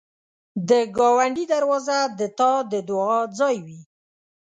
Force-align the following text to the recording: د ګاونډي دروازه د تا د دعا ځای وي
د 0.69 0.71
ګاونډي 0.97 1.45
دروازه 1.53 1.97
د 2.19 2.21
تا 2.37 2.51
د 2.71 2.73
دعا 2.89 3.19
ځای 3.39 3.57
وي 3.65 3.81